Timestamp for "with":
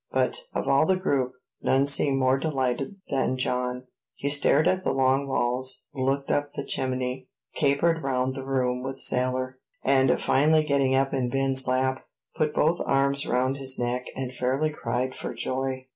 8.81-8.97